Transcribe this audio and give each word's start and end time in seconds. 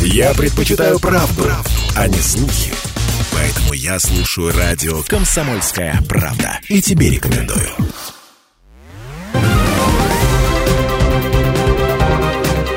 Я 0.00 0.34
предпочитаю 0.34 0.98
правду, 0.98 1.50
а 1.96 2.08
не 2.08 2.18
слухи. 2.18 2.72
Поэтому 3.32 3.72
я 3.72 3.98
слушаю 3.98 4.52
радио 4.56 5.02
«Комсомольская 5.04 5.98
правда». 6.08 6.60
И 6.68 6.82
тебе 6.82 7.10
рекомендую. 7.10 7.70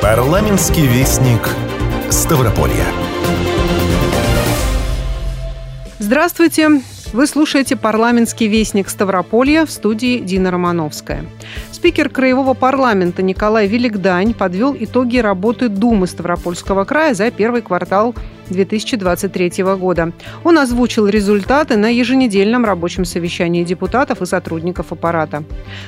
Парламентский 0.00 0.86
вестник 0.86 1.48
Ставрополья. 2.10 2.86
Здравствуйте. 5.98 6.82
Вы 7.12 7.26
слушаете 7.26 7.76
парламентский 7.76 8.48
вестник 8.48 8.88
Ставрополья 8.88 9.64
в 9.64 9.70
студии 9.70 10.18
Дина 10.18 10.50
Романовская. 10.50 11.24
Спикер 11.70 12.08
Краевого 12.08 12.54
парламента 12.54 13.22
Николай 13.22 13.68
Великдань 13.68 14.34
подвел 14.34 14.76
итоги 14.78 15.18
работы 15.18 15.68
Думы 15.68 16.08
Ставропольского 16.08 16.84
края 16.84 17.14
за 17.14 17.30
первый 17.30 17.62
квартал 17.62 18.14
2023 18.48 19.64
года. 19.78 20.12
Он 20.44 20.58
озвучил 20.58 21.08
результаты 21.08 21.76
на 21.76 21.88
еженедельном 21.88 22.64
рабочем 22.64 23.04
совещании 23.04 23.64
депутатов 23.64 24.22
и 24.22 24.26
сотрудников 24.26 24.92
аппарата. 24.92 25.44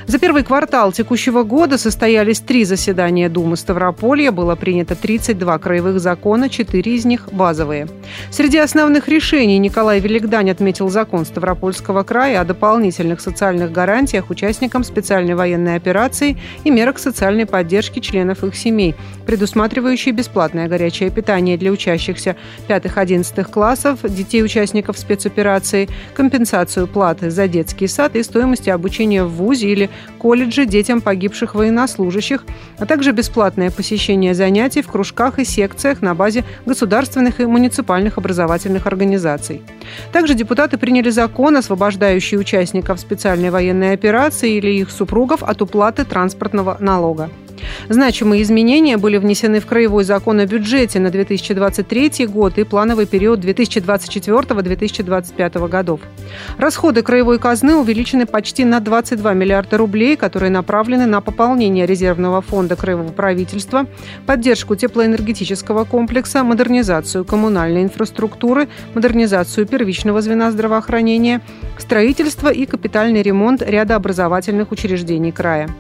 За 0.06 0.18
первый 0.18 0.44
квартал 0.44 0.92
текущего 0.92 1.42
года 1.42 1.78
состоялись 1.78 2.40
три 2.40 2.64
заседания 2.64 3.28
Думы 3.28 3.56
Ставрополья. 3.56 4.32
Было 4.32 4.56
принято 4.56 4.94
32 4.94 5.58
краевых 5.58 6.00
закона, 6.00 6.48
4 6.48 6.94
из 6.94 7.04
них 7.04 7.28
базовые. 7.32 7.88
Среди 8.30 8.59
основных 8.59 9.09
решений 9.09 9.59
Николай 9.59 10.00
Великдань 10.00 10.50
отметил 10.50 10.88
закон 10.88 11.24
Ставропольского 11.24 12.02
края 12.02 12.40
о 12.40 12.45
дополнительных 12.45 13.20
социальных 13.20 13.72
гарантиях 13.72 14.30
участникам 14.30 14.84
специальной 14.84 15.34
военной 15.34 15.76
операции 15.76 16.36
и 16.64 16.70
мерах 16.70 16.98
социальной 16.98 17.46
поддержки 17.46 18.00
членов 18.00 18.45
их 18.45 18.54
семей, 18.54 18.95
предусматривающие 19.26 20.14
бесплатное 20.14 20.68
горячее 20.68 21.10
питание 21.10 21.56
для 21.56 21.70
учащихся 21.70 22.36
5-11 22.69 23.45
классов, 23.51 24.01
детей 24.02 24.43
участников 24.43 24.99
спецоперации, 24.99 25.88
компенсацию 26.15 26.87
платы 26.87 27.30
за 27.30 27.49
детский 27.49 27.87
сад 27.87 28.16
и 28.16 28.23
стоимости 28.23 28.71
обучения 28.71 29.24
в 29.24 29.30
ВУЗе 29.30 29.68
или 29.68 29.90
колледже 30.18 30.66
детям 30.66 31.01
погибших 31.01 31.55
военнослужащих, 31.55 32.45
а 32.79 32.87
также 32.87 33.13
бесплатное 33.13 33.71
посещение 33.71 34.35
занятий 34.35 34.82
в 34.82 34.88
кружках 34.88 35.38
и 35.38 35.45
секциях 35.45 36.02
на 36.02 36.15
базе 36.15 36.45
государственных 36.66 37.40
и 37.40 37.46
муниципальных 37.46 38.18
образовательных 38.18 38.87
организаций. 38.87 39.62
Также 40.12 40.35
депутаты 40.35 40.79
приняли 40.79 41.10
закон, 41.10 41.57
освобождающий 41.57 42.38
участников 42.38 43.01
специальной 43.01 43.51
военной 43.51 43.93
операции 43.93 44.57
или 44.57 44.71
их 44.71 44.90
супругов 44.90 45.43
от 45.43 45.62
уплаты 45.62 46.05
транспортного 46.05 46.77
налога. 46.80 47.30
Значимые 47.88 48.43
изменения 48.43 48.96
были 48.96 49.18
внесены 49.18 49.60
в 49.60 49.66
Краевой 49.66 50.02
закон 50.04 50.38
о 50.40 50.46
бюджете 50.46 50.98
на 51.01 51.10
2023 51.10 52.26
год 52.26 52.59
и 52.59 52.65
плановый 52.65 53.07
период 53.07 53.45
2024-2025 53.45 55.68
годов. 55.68 56.01
Расходы 56.59 57.02
краевой 57.02 57.38
казны 57.38 57.76
увеличены 57.76 58.26
почти 58.26 58.65
на 58.65 58.80
22 58.80 59.34
миллиарда 59.34 59.79
рублей, 59.79 60.16
которые 60.16 60.51
направлены 60.51 61.06
на 61.06 61.21
пополнение 61.21 61.87
резервного 61.87 62.43
фонда 62.43 62.74
краевого 62.76 63.12
правительства, 63.12 63.87
поддержку 64.26 64.76
теплоэнергетического 64.76 65.84
комплекса, 65.84 66.44
модернизацию 66.44 67.25
коммунальной 67.25 67.84
инфраструктуры, 67.84 68.69
модернизацию 68.94 69.66
первичного 69.66 70.21
звена 70.21 70.50
здравоохранения, 70.50 71.41
строительство 71.78 72.49
и 72.49 72.66
капитальный 72.66 73.22
ремонт 73.22 73.62
ряда 73.62 73.97
образовательных 73.97 74.72
учреждений 74.72 75.32
края. 75.32 75.71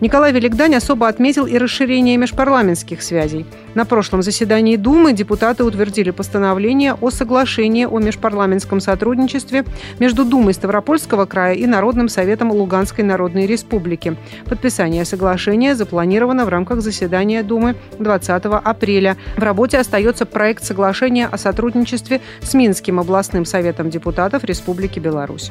Николай 0.00 0.32
Великдань 0.32 0.74
особо 0.74 1.08
отметил 1.08 1.46
и 1.46 1.58
расширение 1.58 2.16
межпарламентских 2.16 3.02
связей. 3.02 3.46
На 3.74 3.84
прошлом 3.84 4.22
заседании 4.22 4.76
Думы 4.76 5.12
депутаты 5.12 5.64
утвердили 5.64 6.10
постановление 6.10 6.94
о 6.94 7.10
соглашении 7.10 7.84
о 7.84 7.98
межпарламентском 7.98 8.80
сотрудничестве 8.80 9.64
между 9.98 10.24
Думой 10.24 10.54
Ставропольского 10.54 11.26
края 11.26 11.54
и 11.54 11.66
Народным 11.66 12.08
советом 12.08 12.50
Луганской 12.50 13.04
Народной 13.04 13.46
Республики. 13.46 14.16
Подписание 14.44 15.04
соглашения 15.04 15.74
запланировано 15.74 16.44
в 16.44 16.48
рамках 16.48 16.80
заседания 16.80 17.42
Думы 17.42 17.76
20 17.98 18.44
апреля. 18.44 19.16
В 19.36 19.42
работе 19.42 19.78
остается 19.78 20.26
проект 20.26 20.64
соглашения 20.64 21.26
о 21.26 21.38
сотрудничестве 21.38 22.20
с 22.42 22.54
Минским 22.54 23.00
областным 23.00 23.44
советом 23.44 23.90
депутатов 23.90 24.44
Республики 24.44 24.98
Беларусь. 24.98 25.50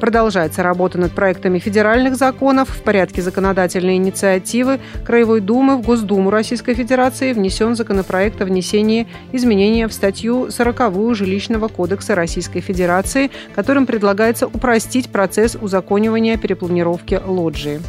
Продолжается 0.00 0.62
работа 0.62 0.98
над 0.98 1.12
проектами 1.12 1.58
федеральных 1.58 2.16
законов. 2.16 2.68
В 2.70 2.82
порядке 2.82 3.22
законодательной 3.22 3.96
инициативы 3.96 4.80
Краевой 5.04 5.40
Думы 5.40 5.76
в 5.76 5.82
Госдуму 5.82 6.30
Российской 6.30 6.74
Федерации 6.74 7.32
внесен 7.32 7.76
законопроект 7.76 8.40
о 8.40 8.44
внесении 8.44 9.06
изменения 9.32 9.88
в 9.88 9.92
статью 9.92 10.50
40 10.50 11.14
Жилищного 11.14 11.68
кодекса 11.68 12.14
Российской 12.14 12.60
Федерации, 12.60 13.30
которым 13.54 13.86
предлагается 13.86 14.46
упростить 14.46 15.10
процесс 15.10 15.56
узаконивания 15.60 16.36
перепланировки 16.36 17.20
лоджии. 17.24 17.80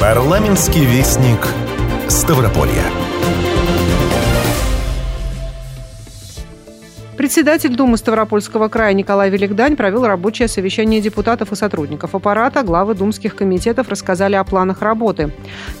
Парламентский 0.00 0.84
вестник 0.84 1.46
Ставрополья. 2.08 2.99
Председатель 7.20 7.76
Думы 7.76 7.98
Ставропольского 7.98 8.68
края 8.68 8.94
Николай 8.94 9.28
Великдань 9.28 9.76
провел 9.76 10.06
рабочее 10.06 10.48
совещание 10.48 11.02
депутатов 11.02 11.52
и 11.52 11.54
сотрудников 11.54 12.14
аппарата. 12.14 12.62
Главы 12.62 12.94
думских 12.94 13.36
комитетов 13.36 13.90
рассказали 13.90 14.36
о 14.36 14.44
планах 14.44 14.80
работы. 14.80 15.30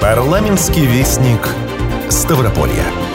Парламентский 0.00 0.84
вестник 0.84 1.46
Ставрополья. 2.08 3.09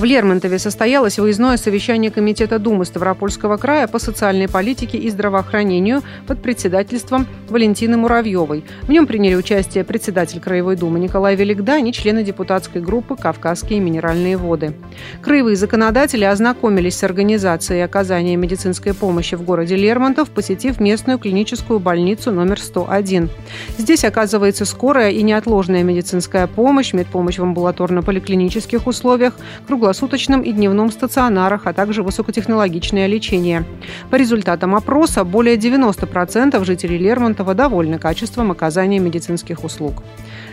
В 0.00 0.04
Лермонтове 0.04 0.58
состоялось 0.58 1.18
выездное 1.18 1.58
совещание 1.58 2.10
Комитета 2.10 2.58
Думы 2.58 2.86
Ставропольского 2.86 3.58
края 3.58 3.86
по 3.86 3.98
социальной 3.98 4.48
политике 4.48 4.96
и 4.96 5.10
здравоохранению 5.10 6.00
под 6.26 6.40
председательством 6.40 7.26
Валентины 7.50 7.98
Муравьевой. 7.98 8.64
В 8.84 8.90
нем 8.90 9.06
приняли 9.06 9.34
участие 9.34 9.84
председатель 9.84 10.40
Краевой 10.40 10.76
Думы 10.76 11.00
Николай 11.00 11.36
Великдань 11.36 11.86
и 11.86 11.92
члены 11.92 12.24
депутатской 12.24 12.80
группы 12.80 13.14
«Кавказские 13.14 13.80
минеральные 13.80 14.38
воды». 14.38 14.72
Краевые 15.20 15.54
законодатели 15.54 16.24
ознакомились 16.24 16.96
с 16.96 17.04
организацией 17.04 17.82
оказания 17.82 18.36
медицинской 18.36 18.94
помощи 18.94 19.34
в 19.34 19.42
городе 19.42 19.76
Лермонтов, 19.76 20.30
посетив 20.30 20.80
местную 20.80 21.18
клиническую 21.18 21.78
больницу 21.78 22.32
номер 22.32 22.58
101. 22.58 23.28
Здесь 23.76 24.06
оказывается 24.06 24.64
скорая 24.64 25.10
и 25.10 25.22
неотложная 25.22 25.82
медицинская 25.82 26.46
помощь, 26.46 26.94
медпомощь 26.94 27.38
в 27.38 27.42
амбулаторно-поликлинических 27.42 28.86
условиях, 28.86 29.34
круглосуточная 29.66 29.89
круглосуточном 29.90 30.42
и 30.42 30.52
дневном 30.52 30.92
стационарах, 30.92 31.62
а 31.66 31.72
также 31.72 32.02
высокотехнологичное 32.04 33.08
лечение. 33.08 33.64
По 34.10 34.16
результатам 34.16 34.76
опроса 34.76 35.24
более 35.24 35.56
90% 35.56 36.64
жителей 36.64 36.98
Лермонтова 36.98 37.54
довольны 37.54 37.98
качеством 37.98 38.52
оказания 38.52 39.00
медицинских 39.00 39.64
услуг. 39.64 40.02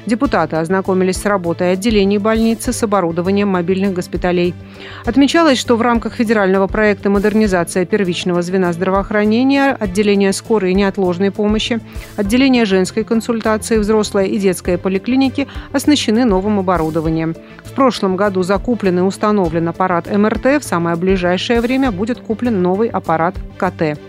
Депутаты 0.08 0.56
ознакомились 0.56 1.18
с 1.18 1.26
работой 1.26 1.74
отделений 1.74 2.18
больницы 2.18 2.72
с 2.72 2.82
оборудованием 2.82 3.50
мобильных 3.50 3.92
госпиталей. 3.92 4.54
Отмечалось, 5.06 5.60
что 5.60 5.76
в 5.76 5.82
рамках 5.82 6.14
федерального 6.14 6.68
проекта 6.68 7.10
«Модернизация 7.10 7.86
первичного 7.86 8.42
звена 8.42 8.72
здравоохранения», 8.72 9.76
отделения 9.78 10.32
скорой 10.32 10.72
и 10.72 10.76
неотложной 10.76 11.32
помощи, 11.32 11.82
отделения 12.16 12.64
женской 12.64 13.04
консультации, 13.04 13.80
взрослой 13.80 14.30
и 14.30 14.38
детской 14.38 14.78
поликлиники 14.78 15.46
оснащены 15.74 16.24
новым 16.24 16.60
оборудованием. 16.60 17.36
В 17.66 17.74
прошлом 17.74 18.16
году 18.16 18.44
закуплен 18.44 19.00
и 19.00 19.02
установлен 19.02 19.68
аппарат 19.68 20.10
МРТ, 20.10 20.62
в 20.62 20.64
самое 20.64 20.96
ближайшее 20.96 21.60
время 21.60 21.92
будет 21.92 22.22
куплен 22.22 22.62
новый 22.62 22.88
аппарат 22.88 23.36
КТ. 23.58 24.00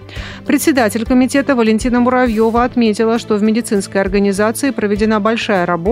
Председатель 0.47 1.05
комитета 1.05 1.56
Валентина 1.56 1.99
Муравьева 1.99 2.62
отметила, 2.62 3.19
что 3.19 3.35
в 3.35 3.43
медицинской 3.43 4.01
организации 4.01 4.71
проведена 4.71 5.19
большая 5.19 5.67
работа 5.67 5.88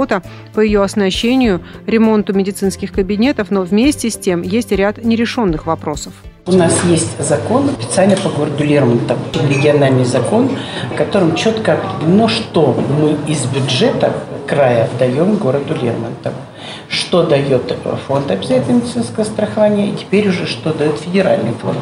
по 0.53 0.61
ее 0.61 0.83
оснащению, 0.83 1.61
ремонту 1.87 2.33
медицинских 2.35 2.93
кабинетов, 2.93 3.51
но 3.51 3.63
вместе 3.63 4.11
с 4.11 4.17
тем 4.17 4.43
есть 4.43 4.73
ряд 4.73 5.03
нерешенных 5.05 5.67
вопросов. 5.67 6.13
У 6.47 6.53
нас 6.53 6.73
есть 6.85 7.21
закон 7.21 7.71
специально 7.71 8.17
по 8.17 8.29
городу 8.29 8.63
Лермонтов, 8.63 9.19
региональный 9.49 10.05
закон, 10.05 10.51
в 10.93 10.97
котором 10.97 11.35
четко 11.35 11.73
определено, 11.73 12.29
что 12.29 12.81
мы 13.01 13.17
из 13.31 13.45
бюджета 13.47 14.15
края 14.47 14.89
даем 14.99 15.37
городу 15.37 15.75
Лермонтов 15.75 16.33
что 16.89 17.25
дает 17.25 17.75
фонд 18.07 18.31
обязательного 18.31 18.83
медицинского 18.83 19.25
страхования, 19.25 19.91
и 19.91 19.97
теперь 19.97 20.29
уже 20.29 20.47
что 20.47 20.73
дает 20.73 20.99
федеральный 20.99 21.53
фонд 21.53 21.79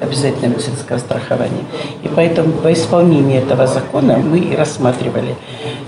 обязательного 0.00 0.54
медицинского 0.54 0.98
страхования. 0.98 1.64
И 2.02 2.08
поэтому 2.08 2.52
по 2.52 2.72
исполнению 2.72 3.42
этого 3.42 3.66
закона 3.66 4.16
мы 4.16 4.38
и 4.38 4.56
рассматривали. 4.56 5.34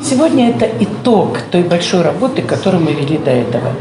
Сегодня 0.02 0.50
это 0.50 0.68
итог 0.80 1.38
той 1.50 1.62
большой 1.62 2.02
работы, 2.02 2.42
которую 2.42 2.84
мы 2.84 2.92
вели 2.92 3.18
до 3.18 3.30
этого 3.30 3.72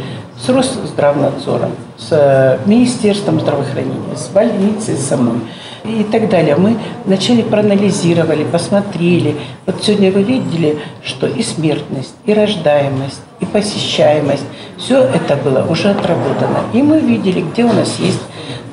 с 0.43 0.49
Росздравнадзором, 0.49 1.71
с 1.97 2.59
Министерством 2.65 3.39
здравоохранения, 3.39 4.15
с 4.15 4.27
больницей 4.29 4.95
самой 4.95 5.41
и 5.83 6.03
так 6.03 6.29
далее. 6.29 6.55
Мы 6.55 6.77
вначале 7.05 7.43
проанализировали, 7.43 8.43
посмотрели. 8.43 9.35
Вот 9.65 9.83
сегодня 9.83 10.11
вы 10.11 10.23
видели, 10.23 10.79
что 11.03 11.27
и 11.27 11.43
смертность, 11.43 12.15
и 12.25 12.33
рождаемость, 12.33 13.21
и 13.39 13.45
посещаемость, 13.45 14.45
все 14.77 15.03
это 15.03 15.35
было 15.35 15.65
уже 15.69 15.89
отработано. 15.89 16.63
И 16.73 16.81
мы 16.81 16.99
видели, 16.99 17.41
где 17.41 17.63
у 17.63 17.73
нас 17.73 17.99
есть 17.99 18.21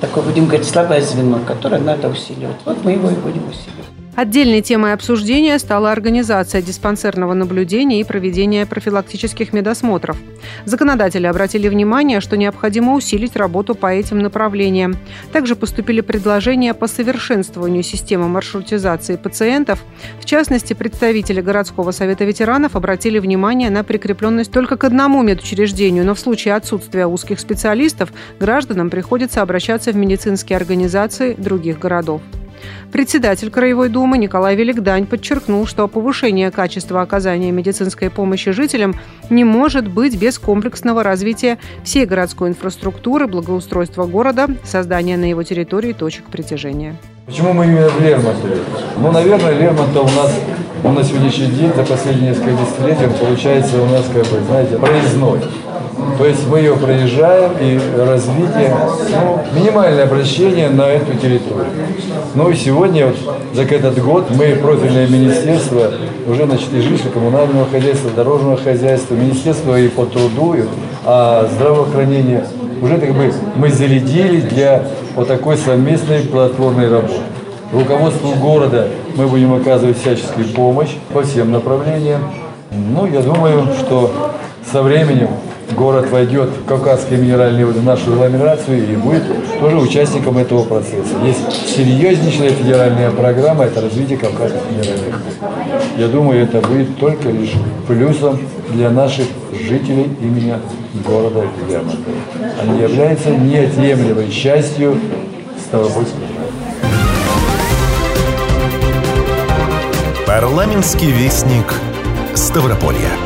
такое, 0.01 0.25
будем 0.25 0.47
говорить, 0.47 0.69
слабое 0.69 1.01
звено, 1.01 1.39
которое 1.47 1.81
надо 1.81 2.09
усиливать. 2.09 2.57
Вот 2.65 2.85
мы 2.85 2.93
его 2.93 3.09
и 3.11 3.15
будем 3.15 3.43
усиливать. 3.49 3.96
Отдельной 4.17 4.63
темой 4.63 4.95
обсуждения 4.95 5.59
стала 5.59 5.93
организация 5.93 6.63
диспансерного 6.63 7.35
наблюдения 7.35 8.01
и 8.01 8.05
проведение 8.05 8.65
профилактических 8.65 9.53
медосмотров. 9.53 10.17
Законодатели 10.65 11.27
обратили 11.27 11.69
внимание, 11.69 12.21
что 12.21 12.39
необходимо 12.39 12.95
усилить 12.95 13.37
работу 13.37 13.75
по 13.75 13.89
этим 13.89 14.21
направлениям. 14.21 14.97
Также 15.33 15.55
поступили 15.55 16.01
предложения 16.01 16.73
по 16.73 16.87
совершенствованию 16.87 17.83
системы 17.83 18.27
маршрутизации 18.27 19.17
пациентов. 19.17 19.85
В 20.19 20.25
частности, 20.25 20.73
представители 20.73 21.43
городского 21.43 21.91
совета 21.91 22.25
ветеранов 22.25 22.75
обратили 22.75 23.19
внимание 23.19 23.69
на 23.69 23.85
прикрепленность 23.85 24.51
только 24.51 24.79
к 24.79 24.85
одному 24.85 25.23
медучреждению, 25.23 26.07
но 26.07 26.15
в 26.15 26.19
случае 26.19 26.55
отсутствия 26.55 27.07
узких 27.07 27.39
специалистов 27.39 28.15
гражданам 28.41 28.89
приходится 28.89 29.43
обращаться 29.43 29.93
в 29.93 29.97
медицинские 29.97 30.57
организации 30.57 31.35
других 31.35 31.79
городов. 31.79 32.23
Председатель 32.93 33.51
Краевой 33.51 33.89
думы 33.89 34.19
Николай 34.19 34.57
Великдань 34.57 35.07
подчеркнул, 35.07 35.67
что 35.67 35.89
повышение 35.89 36.51
качества 36.51 37.03
оказания 37.03 37.51
медицинской 37.51 38.11
помощи 38.11 38.53
жителям 38.53 38.95
не 39.31 39.45
может 39.45 39.89
быть 39.89 40.19
без 40.19 40.39
комплексного 40.39 41.03
развития 41.03 41.59
всей 41.85 42.07
городской 42.07 42.49
инфраструктуры, 42.49 43.27
благоустройства 43.27 44.07
города, 44.07 44.49
создания 44.65 45.17
на 45.17 45.29
его 45.29 45.43
территории 45.43 45.93
точек 45.93 46.25
притяжения. 46.27 46.97
Почему 47.27 47.53
мы 47.53 47.65
именно 47.65 47.89
в 47.89 48.01
Лермонтове? 48.01 48.59
Ну, 48.99 49.11
наверное, 49.11 49.59
Лермонтов 49.59 50.13
у 50.13 50.17
нас 50.17 50.33
он 50.85 50.95
на 50.95 51.03
сегодняшний 51.03 51.49
день, 51.49 51.73
за 51.75 51.83
последние 51.83 52.31
несколько 52.31 52.53
десятилетий, 52.53 53.19
получается 53.19 53.83
у 53.83 53.87
нас, 53.87 54.05
как 54.13 54.23
бы, 54.27 54.41
знаете, 54.47 54.79
проездной. 54.79 55.41
То 56.19 56.25
есть 56.27 56.47
мы 56.49 56.59
ее 56.59 56.77
проезжаем 56.77 57.53
и 57.61 57.79
развитие, 57.99 58.75
ну, 59.11 59.41
минимальное 59.55 60.05
обращение 60.05 60.71
на 60.71 60.89
эту 60.89 61.15
территорию. 61.15 61.67
Ну 62.35 62.51
и 62.51 62.55
сегодня, 62.55 63.09
вот, 63.09 63.17
за 63.53 63.63
этот 63.63 64.03
год, 64.03 64.31
мы, 64.31 64.57
профильное 64.57 65.07
министерство, 65.07 65.91
уже 66.27 66.47
значит, 66.47 66.73
и 66.73 66.79
жилищно-коммунального 66.79 67.71
хозяйства, 67.71 68.11
дорожного 68.15 68.57
хозяйства, 68.57 69.15
министерство 69.15 69.79
и 69.79 69.89
по 69.89 70.07
труду, 70.07 70.55
и, 70.55 70.63
а 71.05 71.49
здравоохранение, 71.55 72.47
уже 72.81 72.99
как 72.99 73.13
бы 73.13 73.33
мы 73.57 73.71
зарядили 73.71 74.41
для 74.41 74.85
вот 75.15 75.29
такой 75.29 75.57
совместной 75.57 76.21
платформной 76.21 76.91
работы. 76.91 77.21
Руководству 77.73 78.33
города 78.35 78.89
мы 79.17 79.27
будем 79.27 79.53
оказывать 79.55 79.99
всяческую 79.99 80.47
помощь 80.49 80.95
по 81.13 81.23
всем 81.23 81.53
направлениям. 81.53 82.23
Ну, 82.71 83.07
я 83.07 83.21
думаю, 83.21 83.67
что 83.81 84.33
со 84.71 84.83
временем 84.83 85.29
город 85.75 86.11
войдет 86.11 86.51
в 86.51 86.65
Кавказские 86.67 87.19
минеральные 87.19 87.67
воды, 87.67 87.81
нашу 87.81 88.13
агломерацию 88.13 88.93
и 88.93 88.97
будет 88.97 89.23
тоже 89.61 89.77
участником 89.77 90.39
этого 90.39 90.65
процесса. 90.65 91.15
Есть 91.25 91.77
серьезнейшая 91.77 92.51
федеральная 92.51 93.11
программа, 93.11 93.65
это 93.65 93.81
развитие 93.81 94.19
Кавказских 94.19 94.61
минеральных 94.71 95.15
вод. 95.15 95.51
Я 95.97 96.09
думаю, 96.09 96.43
это 96.43 96.61
будет 96.67 96.97
только 96.99 97.31
лишь 97.31 97.53
плюсом 97.87 98.39
для 98.71 98.91
наших 98.91 99.27
жителей 99.53 100.11
имени 100.21 100.55
города 101.07 101.45
Лермонтова. 101.69 102.17
Они 102.63 102.81
являются 102.81 103.31
неотъемлемой 103.31 104.31
частью 104.31 104.99
Ставропольского 105.67 106.21
Парламентский 110.27 111.11
вестник 111.13 111.73
Ставрополья. 112.35 113.26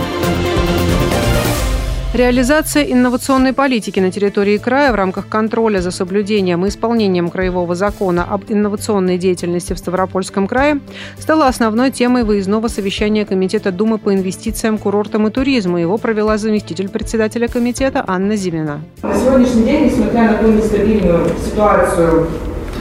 Реализация 2.12 2.82
инновационной 2.82 3.52
политики 3.52 4.00
на 4.00 4.10
территории 4.10 4.58
края 4.58 4.90
в 4.90 4.96
рамках 4.96 5.28
контроля 5.28 5.80
за 5.80 5.92
соблюдением 5.92 6.66
и 6.66 6.68
исполнением 6.68 7.30
Краевого 7.30 7.76
закона 7.76 8.26
об 8.28 8.42
инновационной 8.48 9.16
деятельности 9.16 9.74
в 9.74 9.78
Ставропольском 9.78 10.48
крае 10.48 10.80
стала 11.20 11.46
основной 11.46 11.92
темой 11.92 12.24
выездного 12.24 12.66
совещания 12.66 13.24
Комитета 13.24 13.70
Думы 13.70 13.98
по 13.98 14.12
инвестициям, 14.12 14.76
курортам 14.76 15.28
и 15.28 15.30
туризму. 15.30 15.78
Его 15.78 15.98
провела 15.98 16.36
заместитель 16.36 16.88
председателя 16.88 17.46
комитета 17.46 18.02
Анна 18.04 18.34
Зимина. 18.34 18.80
На 19.02 19.14
сегодняшний 19.14 19.62
день, 19.62 19.84
несмотря 19.84 20.32
на 20.32 20.38
ту 20.38 20.48
нестабильную 20.48 21.28
ситуацию 21.44 22.26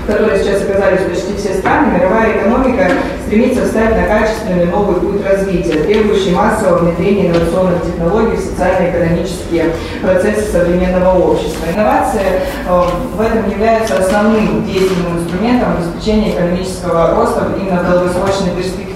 в 0.03 0.11
которой 0.11 0.39
сейчас 0.39 0.63
оказались 0.63 1.01
почти 1.01 1.35
все 1.37 1.53
страны, 1.59 1.97
мировая 1.97 2.39
экономика 2.39 2.89
стремится 3.29 3.63
встать 3.63 3.95
на 3.95 4.07
качественный 4.07 4.65
новый 4.65 4.99
путь 4.99 5.23
развития, 5.23 5.83
требующий 5.83 6.31
массового 6.31 6.79
внедрения 6.79 7.27
инновационных 7.27 7.85
технологий 7.85 8.37
в 8.37 8.39
социально-экономические 8.39 9.65
процессы 10.01 10.51
современного 10.51 11.19
общества. 11.19 11.67
Инновация 11.71 12.41
э, 12.67 12.83
в 13.15 13.21
этом 13.21 13.47
является 13.47 13.99
основным 13.99 14.65
деятельным 14.65 15.19
инструментом 15.19 15.77
обеспечения 15.77 16.33
экономического 16.33 17.15
роста 17.15 17.49
именно 17.61 17.83
в 17.83 17.91
долгосрочной 17.91 18.55
перспективе. 18.57 18.88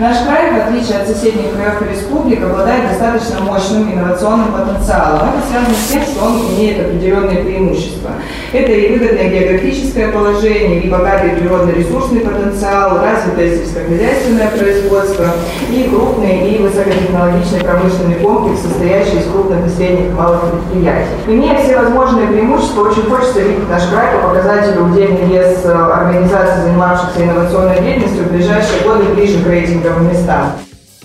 Наш 0.00 0.18
край, 0.24 0.52
в 0.52 0.66
отличие 0.66 0.98
от 0.98 1.08
соседних 1.08 1.52
краев 1.54 1.82
республик, 1.90 2.42
обладает 2.42 2.88
достаточно 2.88 3.40
мощным 3.40 3.92
инновационным 3.92 4.52
потенциалом. 4.52 5.28
Это 5.28 5.46
связано 5.48 5.74
с 5.74 5.92
тем, 5.92 6.02
что 6.02 6.24
он 6.24 6.54
имеет 6.54 6.80
определенные 6.86 7.44
преимущества. 7.44 8.10
Это 8.52 8.72
и 8.72 8.96
выгодное 8.96 9.28
географическое 9.28 10.12
положение, 10.12 10.80
и 10.80 10.88
богатый 10.88 11.30
природно-ресурсный 11.30 12.20
потенциал, 12.20 13.00
развитое 13.02 13.56
сельскохозяйственное 13.56 14.48
производство 14.48 15.26
и 15.70 15.82
крупный 15.90 16.50
и 16.50 16.58
высокотехнологичный 16.62 17.60
промышленный 17.60 18.14
комплекс, 18.16 18.62
состоящий 18.62 19.18
из 19.18 19.30
крупных 19.30 19.66
и 19.66 19.68
средних 19.68 20.12
малых 20.14 20.42
предприятий. 20.50 21.10
Имея 21.26 21.62
все 21.62 21.78
возможные 21.78 22.28
преимущества, 22.28 22.88
очень 22.88 23.02
хочется 23.02 23.40
видеть 23.40 23.68
наш 23.68 23.82
край 23.88 24.14
по 24.14 24.28
показателю 24.28 24.86
удельный 24.86 25.26
вес 25.26 25.60
э, 25.64 25.72
организаций, 25.72 26.62
занимавшихся 26.62 27.24
инновационной 27.24 27.80
деятельностью 27.80 28.24
в 28.24 28.32
ближайшие 28.32 28.82
годы 28.84 29.04
ближе 29.26 29.42
к 29.42 29.46
рейтинговым 29.48 30.08
местам. 30.08 30.52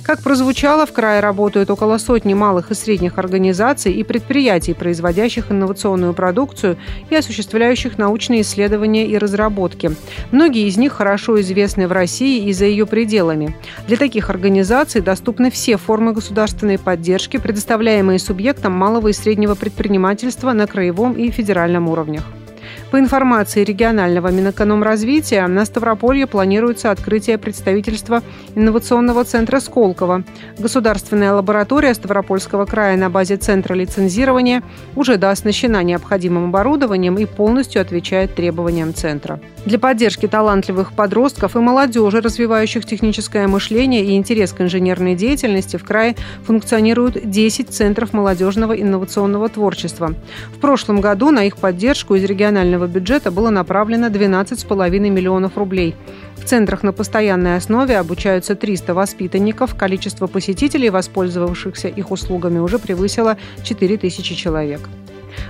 Как 0.03 0.23
прозвучало, 0.23 0.87
в 0.87 0.93
крае 0.93 1.21
работают 1.21 1.69
около 1.69 1.99
сотни 1.99 2.33
малых 2.33 2.71
и 2.71 2.73
средних 2.73 3.19
организаций 3.19 3.93
и 3.93 4.03
предприятий, 4.03 4.73
производящих 4.73 5.51
инновационную 5.51 6.13
продукцию 6.13 6.77
и 7.09 7.15
осуществляющих 7.15 7.99
научные 7.99 8.41
исследования 8.41 9.05
и 9.07 9.17
разработки. 9.17 9.91
Многие 10.31 10.67
из 10.67 10.77
них 10.77 10.93
хорошо 10.93 11.39
известны 11.41 11.87
в 11.87 11.91
России 11.91 12.47
и 12.47 12.53
за 12.53 12.65
ее 12.65 12.87
пределами. 12.87 13.55
Для 13.87 13.95
таких 13.95 14.31
организаций 14.31 15.01
доступны 15.01 15.51
все 15.51 15.77
формы 15.77 16.13
государственной 16.13 16.79
поддержки, 16.79 17.37
предоставляемые 17.37 18.17
субъектам 18.17 18.73
малого 18.73 19.09
и 19.09 19.13
среднего 19.13 19.53
предпринимательства 19.53 20.51
на 20.51 20.65
краевом 20.65 21.13
и 21.13 21.29
федеральном 21.29 21.87
уровнях. 21.87 22.23
По 22.91 22.99
информации 22.99 23.63
регионального 23.63 24.27
Минэкономразвития, 24.27 25.47
на 25.47 25.63
Ставрополье 25.63 26.27
планируется 26.27 26.91
открытие 26.91 27.37
представительства 27.37 28.21
инновационного 28.53 29.23
центра 29.23 29.61
Сколково. 29.61 30.25
Государственная 30.59 31.31
лаборатория 31.31 31.93
Ставропольского 31.93 32.65
края 32.65 32.97
на 32.97 33.09
базе 33.09 33.37
центра 33.37 33.75
лицензирования 33.75 34.61
уже 34.97 35.15
дооснащена 35.15 35.81
необходимым 35.83 36.49
оборудованием 36.49 37.17
и 37.17 37.25
полностью 37.25 37.81
отвечает 37.81 38.35
требованиям 38.35 38.93
центра. 38.93 39.39
Для 39.65 39.79
поддержки 39.79 40.27
талантливых 40.27 40.91
подростков 40.91 41.55
и 41.55 41.59
молодежи, 41.59 42.19
развивающих 42.19 42.83
техническое 42.83 43.47
мышление 43.47 44.03
и 44.03 44.17
интерес 44.17 44.51
к 44.51 44.59
инженерной 44.59 45.15
деятельности, 45.15 45.77
в 45.77 45.85
крае 45.85 46.17
функционируют 46.43 47.29
10 47.29 47.69
центров 47.69 48.11
молодежного 48.11 48.73
инновационного 48.73 49.47
творчества. 49.47 50.13
В 50.53 50.59
прошлом 50.59 50.99
году 50.99 51.31
на 51.31 51.45
их 51.45 51.55
поддержку 51.55 52.15
из 52.15 52.25
регионального 52.25 52.80
федерального 52.81 52.87
бюджета 52.87 53.31
было 53.31 53.49
направлено 53.49 54.07
12,5 54.07 55.09
миллионов 55.09 55.57
рублей. 55.57 55.95
В 56.37 56.45
центрах 56.45 56.83
на 56.83 56.91
постоянной 56.91 57.57
основе 57.57 57.97
обучаются 57.97 58.55
300 58.55 58.93
воспитанников. 58.93 59.75
Количество 59.75 60.27
посетителей, 60.27 60.89
воспользовавшихся 60.89 61.87
их 61.87 62.11
услугами, 62.11 62.59
уже 62.59 62.79
превысило 62.79 63.37
4000 63.63 64.35
человек. 64.35 64.79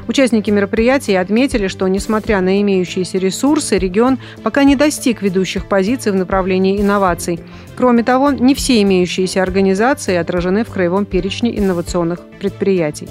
Участники 0.07 0.51
мероприятия 0.51 1.19
отметили, 1.19 1.67
что, 1.67 1.88
несмотря 1.88 2.41
на 2.41 2.61
имеющиеся 2.61 3.17
ресурсы, 3.17 3.79
регион 3.79 4.17
пока 4.43 4.63
не 4.63 4.75
достиг 4.75 5.21
ведущих 5.23 5.65
позиций 5.65 6.11
в 6.11 6.15
направлении 6.15 6.79
инноваций. 6.79 7.39
Кроме 7.75 8.03
того, 8.03 8.31
не 8.31 8.53
все 8.53 8.81
имеющиеся 8.81 9.41
организации 9.41 10.15
отражены 10.17 10.63
в 10.63 10.69
краевом 10.69 11.05
перечне 11.05 11.57
инновационных 11.57 12.19
предприятий. 12.39 13.07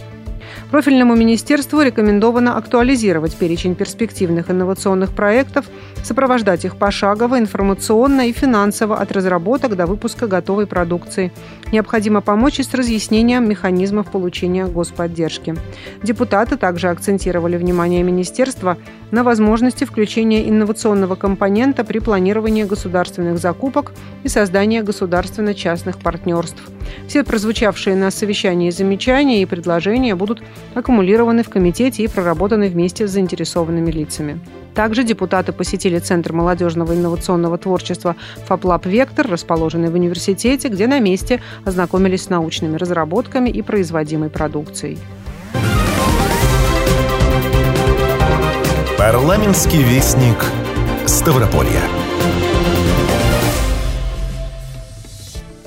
Профильному 0.71 1.17
министерству 1.17 1.83
рекомендовано 1.83 2.57
актуализировать 2.57 3.35
перечень 3.35 3.75
перспективных 3.75 4.53
инновационных 4.53 5.13
проектов, 5.13 5.67
сопровождать 6.05 6.65
их 6.65 6.77
пошагово, 6.77 7.41
информационно 7.41 8.29
и 8.29 8.33
финансово 8.33 8.97
от 8.97 9.11
разработок 9.11 9.75
до 9.75 9.87
выпуска 9.87 10.29
готовой 10.29 10.69
продукции. 10.69 11.33
Необходимо 11.73 12.21
помочь 12.21 12.61
и 12.61 12.63
с 12.63 12.73
разъяснением 12.73 13.49
механизмов 13.49 14.13
получения 14.13 14.67
господдержки. 14.67 15.57
Депутаты 16.05 16.57
также 16.57 16.89
акцентировали 16.89 17.57
внимание 17.57 18.05
министерства 18.05 18.79
на 19.11 19.25
возможности 19.25 19.83
включения 19.83 20.49
инновационного 20.49 21.17
компонента 21.17 21.83
при 21.83 21.99
планировании 21.99 22.63
государственных 22.63 23.39
закупок 23.39 23.93
и 24.23 24.29
создании 24.29 24.81
государственно-частных 24.81 25.99
партнерств. 25.99 26.63
Все 27.09 27.25
прозвучавшие 27.25 27.97
на 27.97 28.11
совещании 28.11 28.71
замечания 28.71 29.43
и 29.43 29.47
предложения 29.47 30.15
будут 30.15 30.43
аккумулированы 30.75 31.43
в 31.43 31.49
комитете 31.49 32.05
и 32.05 32.09
проработаны 32.09 32.69
вместе 32.69 33.07
с 33.07 33.11
заинтересованными 33.11 33.91
лицами. 33.91 34.41
Также 34.75 35.03
депутаты 35.03 35.53
посетили 35.53 35.99
Центр 35.99 36.33
молодежного 36.33 36.95
инновационного 36.95 37.59
творчества 37.59 38.17
«Фаплаб 38.47 38.87
Вектор», 38.87 39.29
расположенный 39.29 39.91
в 39.91 39.95
университете, 39.95 40.69
где 40.69 40.87
на 40.87 41.01
месте 41.01 41.41
ознакомились 41.65 42.25
с 42.25 42.31
научными 42.31 42.77
разработками 42.77 43.51
и 43.51 43.63
производимой 43.63 44.31
продукцией. 44.31 44.99
Парламентский 48.97 49.83
вестник 49.83 50.45
Ставрополья. 51.07 52.00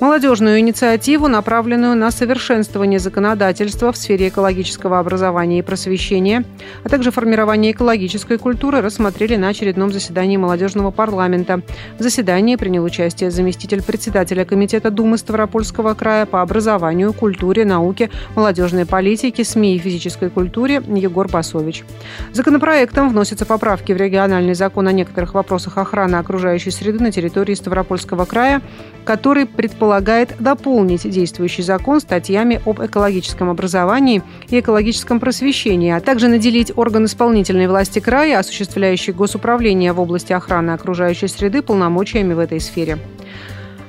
Молодежную 0.04 0.60
инициативу, 0.60 1.28
направленную 1.28 1.96
на 1.96 2.10
совершенствование 2.10 2.98
законодательства 2.98 3.90
в 3.90 3.96
сфере 3.96 4.28
экологического 4.28 4.98
образования 4.98 5.60
и 5.60 5.62
просвещения, 5.62 6.44
а 6.84 6.90
также 6.90 7.10
формирование 7.10 7.72
экологической 7.72 8.36
культуры, 8.36 8.82
рассмотрели 8.82 9.36
на 9.36 9.48
очередном 9.48 9.90
заседании 9.94 10.36
молодежного 10.36 10.90
парламента. 10.90 11.62
В 11.98 12.02
заседании 12.02 12.56
принял 12.56 12.84
участие 12.84 13.30
заместитель 13.30 13.82
председателя 13.82 14.44
Комитета 14.44 14.90
Думы 14.90 15.16
Ставропольского 15.16 15.94
края 15.94 16.26
по 16.26 16.42
образованию, 16.42 17.14
культуре, 17.14 17.64
науке, 17.64 18.10
молодежной 18.36 18.84
политике, 18.84 19.42
СМИ 19.42 19.76
и 19.76 19.78
физической 19.78 20.28
культуре 20.28 20.82
Егор 20.86 21.28
Басович. 21.28 21.82
Законопроектом 22.30 23.08
вносятся 23.08 23.46
поправки 23.46 23.92
в 23.92 23.96
региональный 23.96 24.52
закон 24.52 24.86
о 24.86 24.92
некоторых 24.92 25.32
вопросах 25.32 25.78
охраны 25.78 26.16
окружающей 26.16 26.72
среды 26.72 27.02
на 27.02 27.10
территории 27.10 27.54
Ставропольского 27.54 28.26
края, 28.26 28.60
который 29.06 29.46
предполагает 29.46 29.93
предлагает 29.94 30.34
дополнить 30.40 31.08
действующий 31.08 31.62
закон 31.62 32.00
статьями 32.00 32.60
об 32.66 32.84
экологическом 32.84 33.48
образовании 33.48 34.22
и 34.48 34.58
экологическом 34.58 35.20
просвещении, 35.20 35.92
а 35.92 36.00
также 36.00 36.26
наделить 36.26 36.72
орган 36.74 37.04
исполнительной 37.04 37.68
власти 37.68 38.00
края, 38.00 38.40
осуществляющий 38.40 39.12
госуправление 39.12 39.92
в 39.92 40.00
области 40.00 40.32
охраны 40.32 40.72
окружающей 40.72 41.28
среды, 41.28 41.62
полномочиями 41.62 42.34
в 42.34 42.40
этой 42.40 42.58
сфере. 42.58 42.98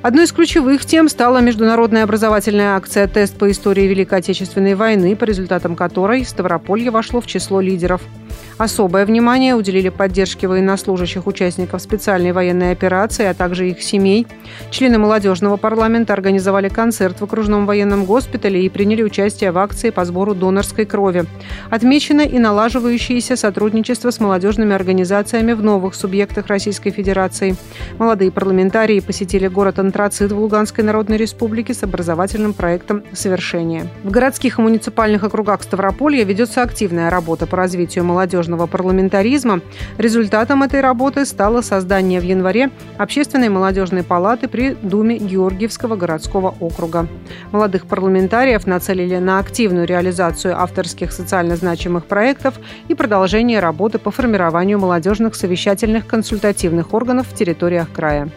Одной 0.06 0.26
из 0.26 0.32
ключевых 0.32 0.86
тем 0.86 1.10
стала 1.10 1.40
международная 1.40 2.04
образовательная 2.04 2.76
акция 2.76 3.08
«Тест 3.08 3.40
по 3.40 3.50
истории 3.50 3.88
Великой 3.88 4.20
Отечественной 4.20 4.76
войны», 4.76 5.16
по 5.16 5.24
результатам 5.24 5.76
которой 5.76 6.24
Ставрополье 6.24 6.92
вошло 6.92 7.22
в 7.22 7.26
число 7.26 7.60
лидеров– 7.60 8.04
Особое 8.58 9.06
внимание 9.06 9.54
уделили 9.54 9.90
поддержке 9.90 10.48
военнослужащих 10.48 11.28
участников 11.28 11.82
специальной 11.82 12.32
военной 12.32 12.72
операции, 12.72 13.26
а 13.26 13.34
также 13.34 13.70
их 13.70 13.82
семей. 13.82 14.26
Члены 14.72 14.98
молодежного 14.98 15.58
парламента 15.58 16.14
организовали 16.14 16.70
концерт 16.70 17.20
в 17.20 17.24
окружном 17.26 17.66
военном 17.66 18.06
госпитале 18.06 18.64
и 18.64 18.70
приняли 18.70 19.04
участие 19.04 19.52
в 19.52 19.58
акции 19.58 19.90
по 19.90 20.06
сбору 20.06 20.34
донорской 20.34 20.86
крови. 20.86 21.26
Отмечено 21.70 22.22
и 22.22 22.40
налаживающееся 22.40 23.36
сотрудничество 23.36 24.10
с 24.10 24.22
молодежными 24.22 24.74
организациями 24.74 25.52
в 25.52 25.62
новых 25.62 25.94
субъектах 25.94 26.48
Российской 26.48 26.92
Федерации. 26.92 27.58
Молодые 28.00 28.32
парламентарии 28.32 29.02
посетили 29.02 29.50
город 29.50 29.80
Антрацит 29.96 30.34
в 30.34 30.38
Луганской 30.38 30.84
Народной 30.84 31.16
Республике 31.16 31.74
с 31.74 31.82
образовательным 31.82 32.52
проектом 32.52 33.06
«Совершение». 33.14 33.88
В 34.04 34.12
городских 34.12 34.60
и 34.60 34.62
муниципальных 34.62 35.24
округах 35.24 35.64
Ставрополья 35.64 36.26
ведется 36.26 36.64
активная 36.64 37.10
работа 37.10 37.48
по 37.48 37.56
развитию 37.56 38.04
молодежного 38.04 38.68
парламентаризма. 38.68 39.62
Результатом 39.98 40.64
этой 40.64 40.82
работы 40.82 41.26
стало 41.26 41.62
создание 41.62 42.20
в 42.20 42.26
январе 42.26 42.72
Общественной 42.98 43.48
молодежной 43.48 44.04
палаты 44.04 44.50
при 44.50 44.76
Думе 44.82 45.18
Георгиевского 45.18 45.96
городского 45.96 46.54
округа. 46.60 47.08
Молодых 47.54 47.86
парламентариев 47.86 48.68
нацелили 48.68 49.16
на 49.16 49.40
активную 49.40 49.88
реализацию 49.88 50.60
авторских 50.62 51.14
социально 51.14 51.56
значимых 51.56 52.04
проектов 52.04 52.56
и 52.90 52.96
продолжение 52.96 53.62
работы 53.62 53.98
по 53.98 54.12
формированию 54.12 54.78
молодежных 54.78 55.36
совещательных 55.36 56.06
консультативных 56.06 56.94
органов 56.94 57.28
в 57.30 57.34
территориях 57.34 57.90
края. 57.94 58.28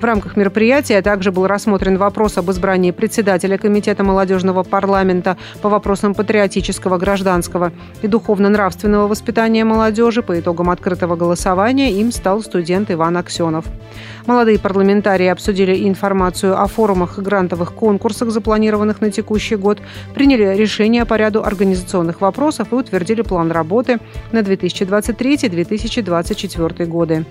В 0.00 0.04
рамках 0.04 0.34
мероприятия 0.34 1.00
также 1.02 1.30
был 1.30 1.46
рассмотрен 1.46 1.98
вопрос 1.98 2.38
об 2.38 2.50
избрании 2.50 2.90
председателя 2.90 3.58
Комитета 3.58 4.02
молодежного 4.02 4.62
парламента 4.62 5.36
по 5.60 5.68
вопросам 5.68 6.14
патриотического, 6.14 6.96
гражданского 6.96 7.70
и 8.00 8.08
духовно-нравственного 8.08 9.06
воспитания 9.06 9.62
молодежи. 9.62 10.22
По 10.22 10.40
итогам 10.40 10.70
открытого 10.70 11.16
голосования 11.16 11.92
им 11.92 12.12
стал 12.12 12.40
студент 12.40 12.90
Иван 12.90 13.18
Аксенов. 13.18 13.66
Молодые 14.24 14.58
парламентарии 14.58 15.26
обсудили 15.26 15.86
информацию 15.86 16.58
о 16.58 16.66
форумах 16.66 17.18
и 17.18 17.20
грантовых 17.20 17.74
конкурсах, 17.74 18.30
запланированных 18.30 19.02
на 19.02 19.10
текущий 19.10 19.56
год, 19.56 19.82
приняли 20.14 20.56
решение 20.56 21.04
по 21.04 21.16
ряду 21.16 21.44
организационных 21.44 22.22
вопросов 22.22 22.72
и 22.72 22.74
утвердили 22.74 23.20
план 23.20 23.52
работы 23.52 23.98
на 24.32 24.38
2023-2024 24.38 26.86
годы. 26.86 27.26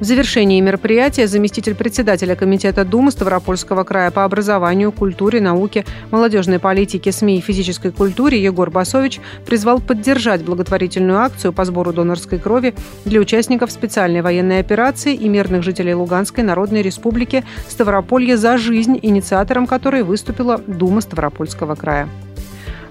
В 0.00 0.04
завершении 0.04 0.60
мероприятия 0.60 1.26
заместитель 1.26 1.74
председателя 1.74 2.34
Комитета 2.34 2.84
Думы 2.84 3.10
Ставропольского 3.10 3.84
края 3.84 4.10
по 4.10 4.24
образованию, 4.24 4.90
культуре, 4.90 5.40
науке, 5.40 5.84
молодежной 6.10 6.58
политике, 6.58 7.12
СМИ 7.12 7.38
и 7.38 7.40
физической 7.40 7.92
культуре 7.92 8.42
Егор 8.42 8.70
Басович 8.70 9.20
призвал 9.46 9.80
поддержать 9.80 10.42
благотворительную 10.42 11.20
акцию 11.20 11.52
по 11.52 11.64
сбору 11.64 11.92
донорской 11.92 12.38
крови 12.38 12.74
для 13.04 13.20
участников 13.20 13.70
специальной 13.70 14.22
военной 14.22 14.58
операции 14.58 15.14
и 15.14 15.28
мирных 15.28 15.62
жителей 15.62 15.94
Луганской 15.94 16.42
Народной 16.42 16.82
Республики 16.82 17.44
Ставрополье 17.68 18.36
за 18.36 18.58
жизнь, 18.58 18.98
инициатором 19.00 19.66
которой 19.66 20.02
выступила 20.02 20.58
Дума 20.66 21.00
Ставропольского 21.00 21.74
края. 21.74 22.08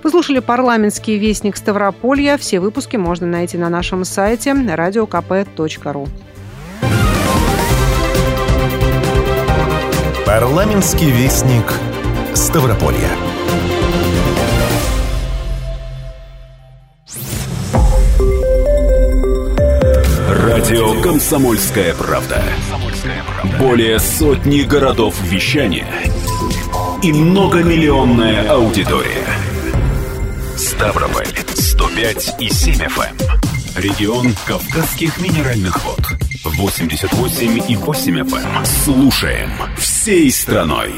Вы 0.03 0.09
слушали 0.09 0.39
парламентский 0.39 1.17
вестник 1.17 1.57
Ставрополья. 1.57 2.37
Все 2.37 2.59
выпуски 2.59 2.97
можно 2.97 3.27
найти 3.27 3.57
на 3.57 3.69
нашем 3.69 4.03
сайте 4.03 4.51
radiokp.ru. 4.51 6.07
Парламентский 10.25 11.11
вестник 11.11 11.73
Ставрополье. 12.33 13.09
Радио 20.29 21.01
«Комсомольская 21.01 21.93
правда». 21.95 22.43
Более 23.59 23.99
сотни 23.99 24.61
городов 24.61 25.15
вещания 25.23 25.87
и 27.01 27.11
многомиллионная 27.11 28.49
аудитория. 28.49 29.27
Ставрополь 30.55 31.27
105 31.55 32.35
и 32.39 32.49
7 32.49 32.75
FM. 32.75 33.01
Эм. 33.01 33.81
Регион 33.81 34.35
Кавказских 34.45 35.19
минеральных 35.19 35.83
вод. 35.83 36.20
88 36.61 37.63
и 37.69 37.75
8 37.75 38.19
FM. 38.19 38.57
Эм. 38.57 38.65
Слушаем 38.65 39.49
всей 39.77 40.29
страной. 40.29 40.91